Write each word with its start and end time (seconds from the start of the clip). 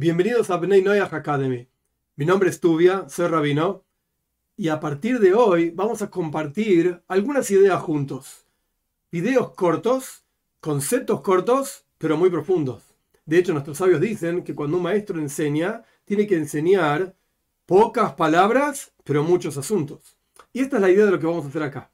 Bienvenidos 0.00 0.48
a 0.48 0.56
Bnei 0.56 0.80
Noyach 0.80 1.12
Academy. 1.12 1.68
Mi 2.16 2.24
nombre 2.24 2.48
es 2.48 2.58
Tubia, 2.58 3.06
soy 3.10 3.26
rabino, 3.26 3.84
y 4.56 4.68
a 4.68 4.80
partir 4.80 5.20
de 5.20 5.34
hoy 5.34 5.68
vamos 5.68 6.00
a 6.00 6.08
compartir 6.08 7.02
algunas 7.06 7.50
ideas 7.50 7.82
juntos. 7.82 8.46
Videos 9.12 9.50
cortos, 9.50 10.24
conceptos 10.62 11.20
cortos, 11.20 11.84
pero 11.98 12.16
muy 12.16 12.30
profundos. 12.30 12.82
De 13.26 13.36
hecho, 13.36 13.52
nuestros 13.52 13.76
sabios 13.76 14.00
dicen 14.00 14.42
que 14.42 14.54
cuando 14.54 14.78
un 14.78 14.84
maestro 14.84 15.20
enseña, 15.20 15.84
tiene 16.06 16.26
que 16.26 16.36
enseñar 16.36 17.14
pocas 17.66 18.14
palabras, 18.14 18.94
pero 19.04 19.22
muchos 19.22 19.58
asuntos. 19.58 20.16
Y 20.54 20.60
esta 20.60 20.76
es 20.76 20.82
la 20.82 20.90
idea 20.90 21.04
de 21.04 21.10
lo 21.10 21.20
que 21.20 21.26
vamos 21.26 21.44
a 21.44 21.48
hacer 21.48 21.62
acá. 21.62 21.90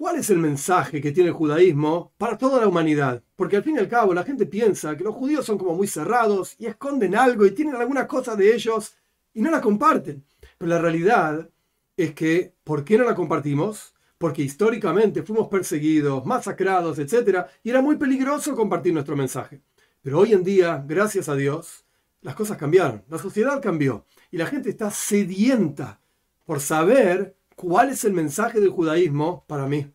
¿Cuál 0.00 0.16
es 0.16 0.30
el 0.30 0.38
mensaje 0.38 0.98
que 0.98 1.12
tiene 1.12 1.28
el 1.28 1.34
judaísmo 1.34 2.14
para 2.16 2.38
toda 2.38 2.58
la 2.58 2.66
humanidad? 2.66 3.22
Porque 3.36 3.58
al 3.58 3.62
fin 3.62 3.76
y 3.76 3.80
al 3.80 3.88
cabo 3.88 4.14
la 4.14 4.24
gente 4.24 4.46
piensa 4.46 4.96
que 4.96 5.04
los 5.04 5.14
judíos 5.14 5.44
son 5.44 5.58
como 5.58 5.74
muy 5.74 5.86
cerrados 5.86 6.54
y 6.58 6.64
esconden 6.64 7.14
algo 7.14 7.44
y 7.44 7.50
tienen 7.50 7.74
alguna 7.74 8.08
cosa 8.08 8.34
de 8.34 8.54
ellos 8.54 8.94
y 9.34 9.42
no 9.42 9.50
la 9.50 9.60
comparten. 9.60 10.24
Pero 10.56 10.70
la 10.70 10.78
realidad 10.78 11.50
es 11.98 12.14
que, 12.14 12.54
¿por 12.64 12.82
qué 12.82 12.96
no 12.96 13.04
la 13.04 13.14
compartimos? 13.14 13.94
Porque 14.16 14.40
históricamente 14.40 15.22
fuimos 15.22 15.48
perseguidos, 15.48 16.24
masacrados, 16.24 16.98
etc. 16.98 17.44
Y 17.62 17.68
era 17.68 17.82
muy 17.82 17.96
peligroso 17.96 18.56
compartir 18.56 18.94
nuestro 18.94 19.16
mensaje. 19.16 19.60
Pero 20.00 20.20
hoy 20.20 20.32
en 20.32 20.42
día, 20.42 20.82
gracias 20.88 21.28
a 21.28 21.36
Dios, 21.36 21.84
las 22.22 22.34
cosas 22.34 22.56
cambiaron. 22.56 23.04
La 23.10 23.18
sociedad 23.18 23.60
cambió. 23.60 24.06
Y 24.30 24.38
la 24.38 24.46
gente 24.46 24.70
está 24.70 24.90
sedienta 24.90 26.00
por 26.46 26.58
saber 26.58 27.36
¿Cuál 27.60 27.90
es 27.90 28.06
el 28.06 28.14
mensaje 28.14 28.58
del 28.58 28.70
judaísmo 28.70 29.44
para 29.46 29.66
mí? 29.66 29.92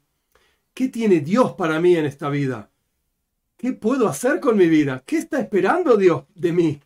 ¿Qué 0.76 0.88
tiene 0.88 1.22
Dios 1.22 1.54
para 1.54 1.80
mí 1.80 1.96
en 1.96 2.06
esta 2.06 2.30
vida? 2.30 2.70
¿Qué 3.58 3.74
puedo 3.74 4.08
hacer 4.08 4.40
con 4.40 4.56
mi 4.56 4.68
vida? 4.68 5.02
¿Qué 5.04 5.18
está 5.18 5.40
esperando 5.40 5.98
Dios 5.98 6.26
de 6.36 6.52
mí? 6.52 6.80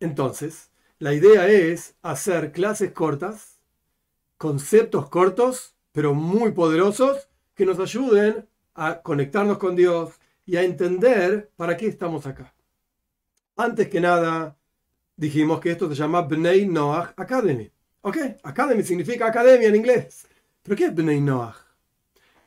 Entonces, 0.00 0.72
la 0.98 1.14
idea 1.14 1.46
es 1.46 1.94
hacer 2.02 2.50
clases 2.50 2.90
cortas, 2.90 3.60
conceptos 4.36 5.08
cortos, 5.10 5.76
pero 5.92 6.12
muy 6.12 6.50
poderosos, 6.50 7.28
que 7.54 7.64
nos 7.64 7.78
ayuden 7.78 8.48
a 8.74 9.02
conectarnos 9.02 9.58
con 9.58 9.76
Dios 9.76 10.14
y 10.44 10.56
a 10.56 10.64
entender 10.64 11.52
para 11.54 11.76
qué 11.76 11.86
estamos 11.86 12.26
acá. 12.26 12.52
Antes 13.54 13.88
que 13.88 14.00
nada, 14.00 14.58
dijimos 15.14 15.60
que 15.60 15.70
esto 15.70 15.88
se 15.88 15.94
llama 15.94 16.22
Bnei 16.22 16.66
Noach 16.66 17.12
Academy. 17.16 17.70
Ok, 18.02 18.16
Academy 18.42 18.82
significa 18.82 19.26
academia 19.26 19.68
en 19.68 19.76
inglés. 19.76 20.26
¿Pero 20.62 20.76
qué 20.76 20.84
es 20.86 20.94
Bnei 20.94 21.20
Noach? 21.20 21.56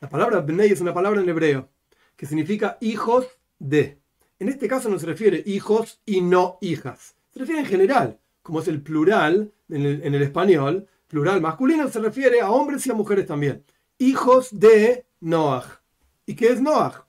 La 0.00 0.08
palabra 0.08 0.40
Bnei 0.40 0.72
es 0.72 0.80
una 0.80 0.94
palabra 0.94 1.20
en 1.20 1.28
hebreo 1.28 1.68
que 2.16 2.26
significa 2.26 2.76
hijos 2.80 3.26
de. 3.58 3.98
En 4.38 4.48
este 4.48 4.68
caso 4.68 4.88
no 4.88 4.98
se 4.98 5.06
refiere 5.06 5.42
hijos 5.46 6.00
y 6.04 6.20
no 6.20 6.58
hijas. 6.60 7.14
Se 7.32 7.40
refiere 7.40 7.60
en 7.60 7.66
general, 7.66 8.18
como 8.42 8.60
es 8.60 8.68
el 8.68 8.82
plural 8.82 9.52
en 9.70 9.86
el, 9.86 10.22
español, 10.22 10.86
plural 11.08 11.40
masculino 11.40 11.88
se 11.88 11.98
refiere 11.98 12.40
a 12.40 12.50
hombres 12.50 12.86
y 12.86 12.90
a 12.90 12.94
mujeres 12.94 13.26
también. 13.26 13.64
Hijos 13.98 14.48
de 14.52 15.06
Noach. 15.20 15.80
¿Y 16.26 16.34
qué 16.34 16.48
es 16.52 16.60
Noach? 16.60 17.04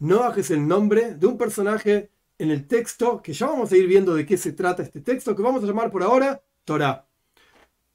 Noach 0.00 0.38
es 0.38 0.50
el 0.50 0.66
nombre 0.66 1.14
de 1.14 1.26
un 1.26 1.38
personaje 1.38 2.10
en 2.38 2.50
el 2.50 2.66
texto 2.66 3.22
que 3.22 3.32
ya 3.32 3.46
vamos 3.46 3.70
a 3.70 3.76
ir 3.76 3.86
viendo 3.86 4.14
de 4.14 4.26
qué 4.26 4.36
se 4.36 4.52
trata 4.52 4.82
este 4.82 5.00
texto, 5.00 5.36
que 5.36 5.42
vamos 5.42 5.62
a 5.62 5.66
llamar 5.66 5.90
por 5.90 6.02
ahora 6.02 6.42
Torah. 6.64 7.05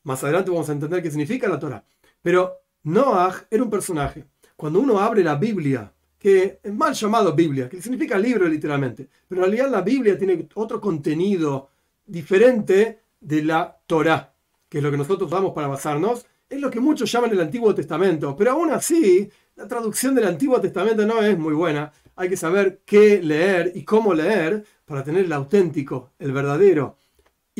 Más 0.03 0.23
adelante 0.23 0.51
vamos 0.51 0.69
a 0.69 0.73
entender 0.73 1.01
qué 1.01 1.09
significa 1.09 1.47
la 1.47 1.59
Torah. 1.59 1.83
Pero 2.21 2.61
Noah 2.83 3.45
era 3.49 3.63
un 3.63 3.69
personaje. 3.69 4.25
Cuando 4.55 4.79
uno 4.79 4.99
abre 4.99 5.23
la 5.23 5.35
Biblia, 5.35 5.91
que 6.17 6.59
es 6.61 6.73
mal 6.73 6.93
llamado 6.93 7.33
Biblia, 7.33 7.67
que 7.67 7.81
significa 7.81 8.17
libro 8.17 8.47
literalmente, 8.47 9.07
pero 9.27 9.41
en 9.41 9.51
realidad 9.51 9.71
la 9.71 9.81
Biblia 9.81 10.17
tiene 10.17 10.47
otro 10.53 10.79
contenido 10.79 11.69
diferente 12.05 12.99
de 13.19 13.43
la 13.43 13.75
Torah, 13.87 14.33
que 14.69 14.77
es 14.77 14.83
lo 14.83 14.91
que 14.91 14.97
nosotros 14.97 15.29
damos 15.29 15.53
para 15.53 15.67
basarnos, 15.67 16.25
es 16.47 16.59
lo 16.59 16.69
que 16.69 16.79
muchos 16.79 17.11
llaman 17.11 17.31
el 17.31 17.41
Antiguo 17.41 17.73
Testamento, 17.73 18.35
pero 18.35 18.51
aún 18.51 18.71
así 18.71 19.29
la 19.55 19.67
traducción 19.67 20.13
del 20.13 20.27
Antiguo 20.27 20.59
Testamento 20.59 21.05
no 21.05 21.23
es 21.23 21.37
muy 21.37 21.53
buena. 21.53 21.91
Hay 22.15 22.29
que 22.29 22.37
saber 22.37 22.81
qué 22.85 23.21
leer 23.21 23.71
y 23.73 23.83
cómo 23.83 24.13
leer 24.13 24.63
para 24.85 25.03
tener 25.03 25.25
el 25.25 25.33
auténtico, 25.33 26.11
el 26.19 26.31
verdadero 26.31 26.97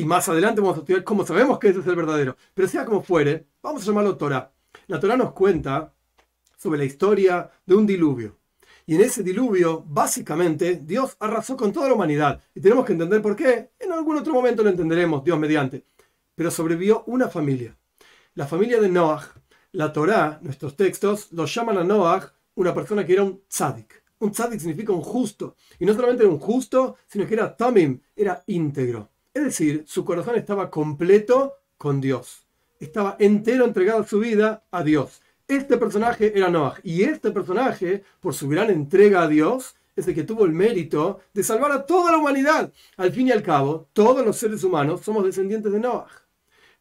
y 0.01 0.06
más 0.06 0.28
adelante 0.28 0.62
vamos 0.62 0.78
a 0.78 0.79
estudiar 0.79 1.03
cómo 1.03 1.23
sabemos 1.23 1.59
que 1.59 1.69
ese 1.69 1.79
es 1.79 1.85
el 1.85 1.95
verdadero. 1.95 2.35
Pero 2.56 2.67
sea 2.67 2.85
como 2.85 3.03
fuere, 3.03 3.45
vamos 3.62 3.84
a 3.84 3.85
llamarlo 3.85 4.17
Torah. 4.17 4.51
La 4.88 5.00
Torah 5.00 5.16
nos 5.16 5.31
cuenta 5.34 5.94
sobre 6.57 6.79
la 6.79 6.85
historia 6.85 7.51
de 7.63 7.75
un 7.75 7.85
diluvio. 7.85 8.40
Y 8.88 8.95
en 8.95 9.01
ese 9.01 9.22
diluvio, 9.22 9.85
básicamente, 9.88 10.81
Dios 10.84 11.16
arrasó 11.19 11.56
con 11.56 11.72
toda 11.72 11.88
la 11.88 11.94
humanidad. 11.94 12.41
Y 12.56 12.61
tenemos 12.61 12.84
que 12.84 12.94
entender 12.94 13.22
por 13.22 13.35
qué. 13.35 13.73
En 13.78 13.91
algún 13.91 14.17
otro 14.17 14.34
momento 14.34 14.63
lo 14.63 14.72
entenderemos, 14.72 15.23
Dios 15.23 15.38
mediante. 15.38 15.85
Pero 16.34 16.50
sobrevivió 16.50 17.03
una 17.06 17.28
familia. 17.28 17.78
La 18.34 18.47
familia 18.47 18.81
de 18.81 18.90
Noah. 18.90 19.22
La 19.73 19.94
Torah, 19.94 20.40
nuestros 20.41 20.75
textos, 20.75 21.31
lo 21.31 21.45
llaman 21.45 21.78
a 21.78 21.84
Noah 21.84 22.34
una 22.56 22.73
persona 22.73 23.06
que 23.06 23.13
era 23.13 23.23
un 23.23 23.44
tzadik. 23.47 24.01
Un 24.17 24.31
tzadik 24.31 24.59
significa 24.59 24.94
un 24.94 25.03
justo. 25.03 25.57
Y 25.78 25.85
no 25.85 25.94
solamente 25.94 26.23
era 26.23 26.34
un 26.34 26.40
justo, 26.40 26.97
sino 27.06 27.28
que 27.28 27.35
era 27.35 27.56
tamim, 27.56 28.01
era 28.16 28.44
íntegro. 28.47 29.10
Es 29.33 29.43
decir, 29.43 29.83
su 29.87 30.03
corazón 30.03 30.35
estaba 30.35 30.69
completo 30.69 31.55
con 31.77 32.01
Dios. 32.01 32.45
Estaba 32.79 33.15
entero 33.19 33.65
entregado 33.65 34.03
su 34.03 34.19
vida 34.19 34.65
a 34.71 34.83
Dios. 34.83 35.21
Este 35.47 35.77
personaje 35.77 36.31
era 36.35 36.49
Noah. 36.49 36.75
Y 36.83 37.03
este 37.03 37.31
personaje, 37.31 38.03
por 38.19 38.33
su 38.33 38.49
gran 38.49 38.69
entrega 38.69 39.23
a 39.23 39.27
Dios, 39.27 39.75
es 39.95 40.07
el 40.07 40.15
que 40.15 40.23
tuvo 40.23 40.45
el 40.45 40.51
mérito 40.51 41.19
de 41.33 41.43
salvar 41.43 41.71
a 41.71 41.85
toda 41.85 42.11
la 42.11 42.17
humanidad. 42.17 42.71
Al 42.97 43.11
fin 43.11 43.27
y 43.27 43.31
al 43.31 43.43
cabo, 43.43 43.87
todos 43.93 44.25
los 44.25 44.37
seres 44.37 44.63
humanos 44.63 45.01
somos 45.01 45.23
descendientes 45.23 45.71
de 45.71 45.79
Noah. 45.79 46.07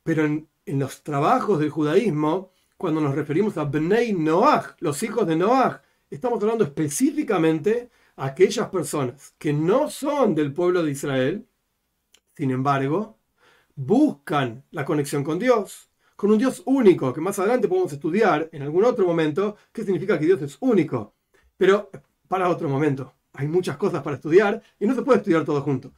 Pero 0.02 0.24
en, 0.24 0.48
los 0.66 1.02
trabajos 1.02 1.58
del 1.58 1.70
judaísmo, 1.70 2.52
cuando 2.76 3.00
nos 3.00 3.14
referimos 3.14 3.56
a 3.58 3.64
Bnei 3.64 4.12
Noah, 4.12 4.76
los 4.78 5.02
hijos 5.02 5.26
de 5.26 5.36
Noah, 5.36 5.82
estamos 6.08 6.40
hablando 6.42 6.64
específicamente 6.64 7.90
a 8.16 8.26
aquellas 8.26 8.68
personas 8.68 9.34
que 9.36 9.52
no 9.52 9.90
son 9.90 10.34
del 10.34 10.52
pueblo 10.52 10.84
de 10.84 10.92
Israel, 10.92 11.46
sin 12.40 12.52
embargo, 12.52 13.18
buscan 13.76 14.64
la 14.70 14.86
conexión 14.86 15.22
con 15.22 15.38
Dios, 15.38 15.90
con 16.16 16.30
un 16.30 16.38
Dios 16.38 16.62
único, 16.64 17.12
que 17.12 17.20
más 17.20 17.38
adelante 17.38 17.68
podemos 17.68 17.92
estudiar 17.92 18.48
en 18.50 18.62
algún 18.62 18.82
otro 18.86 19.06
momento, 19.06 19.58
qué 19.70 19.84
significa 19.84 20.18
que 20.18 20.24
Dios 20.24 20.40
es 20.40 20.56
único. 20.60 21.12
Pero 21.58 21.90
para 22.28 22.48
otro 22.48 22.66
momento. 22.66 23.12
Hay 23.34 23.46
muchas 23.46 23.76
cosas 23.76 24.02
para 24.02 24.16
estudiar 24.16 24.62
y 24.78 24.86
no 24.86 24.94
se 24.94 25.02
puede 25.02 25.18
estudiar 25.18 25.44
todo 25.44 25.60
junto. 25.60 25.92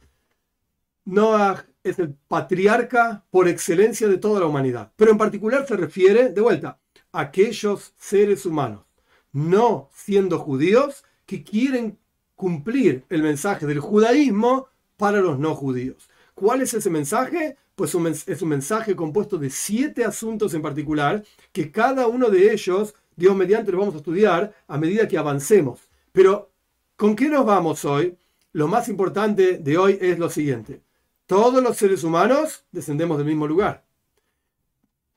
Noah 1.05 1.63
es 1.81 1.97
el 1.97 2.13
patriarca 2.13 3.23
por 3.31 3.47
excelencia 3.47 4.09
de 4.09 4.17
toda 4.17 4.41
la 4.41 4.47
humanidad, 4.47 4.91
pero 4.97 5.11
en 5.11 5.17
particular 5.17 5.65
se 5.65 5.77
refiere, 5.77 6.27
de 6.27 6.41
vuelta, 6.41 6.77
a 7.13 7.21
aquellos 7.21 7.93
seres 7.97 8.45
humanos, 8.45 8.83
no 9.31 9.89
siendo 9.93 10.39
judíos, 10.39 11.05
que 11.25 11.41
quieren 11.41 11.97
cumplir 12.35 13.05
el 13.07 13.23
mensaje 13.23 13.65
del 13.65 13.79
judaísmo 13.79 14.67
para 14.97 15.21
los 15.21 15.39
no 15.39 15.55
judíos. 15.55 16.09
¿Cuál 16.33 16.61
es 16.61 16.73
ese 16.73 16.89
mensaje? 16.89 17.57
Pues 17.75 17.95
es 18.27 18.41
un 18.41 18.49
mensaje 18.49 18.95
compuesto 18.95 19.37
de 19.37 19.49
siete 19.49 20.05
asuntos 20.05 20.53
en 20.53 20.61
particular, 20.61 21.23
que 21.51 21.71
cada 21.71 22.07
uno 22.07 22.29
de 22.29 22.51
ellos, 22.53 22.95
Dios 23.15 23.35
mediante, 23.35 23.71
lo 23.71 23.79
vamos 23.79 23.95
a 23.95 23.97
estudiar 23.97 24.53
a 24.67 24.77
medida 24.77 25.07
que 25.07 25.17
avancemos. 25.17 25.81
Pero, 26.11 26.51
¿con 26.95 27.15
qué 27.15 27.29
nos 27.29 27.45
vamos 27.45 27.85
hoy? 27.85 28.17
Lo 28.51 28.67
más 28.67 28.89
importante 28.89 29.57
de 29.57 29.77
hoy 29.77 29.97
es 29.99 30.19
lo 30.19 30.29
siguiente. 30.29 30.81
Todos 31.25 31.63
los 31.63 31.77
seres 31.77 32.03
humanos 32.03 32.65
descendemos 32.71 33.17
del 33.17 33.27
mismo 33.27 33.47
lugar. 33.47 33.83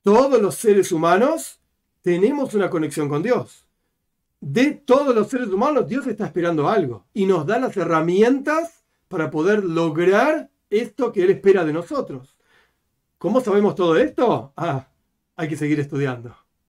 Todos 0.01 0.41
los 0.41 0.55
seres 0.55 0.91
humanos 0.91 1.59
tenemos 2.01 2.53
una 2.53 2.69
conexión 2.69 3.09
con 3.09 3.21
Dios. 3.21 3.67
De 4.39 4.71
todos 4.71 5.13
los 5.13 5.27
seres 5.27 5.49
humanos, 5.49 5.87
Dios 5.87 6.07
está 6.07 6.25
esperando 6.25 6.69
algo 6.69 7.05
y 7.13 7.25
nos 7.25 7.45
da 7.45 7.59
las 7.59 7.75
herramientas 7.75 8.85
para 9.07 9.29
poder 9.29 9.63
lograr 9.63 10.49
esto 10.69 11.11
que 11.11 11.23
Él 11.23 11.31
espera 11.31 11.65
de 11.65 11.73
nosotros. 11.73 12.37
¿Cómo 13.17 13.41
sabemos 13.41 13.75
todo 13.75 13.97
esto? 13.97 14.53
Ah, 14.55 14.87
hay 15.35 15.47
que 15.47 15.57
seguir 15.57 15.79
estudiando. 15.79 16.35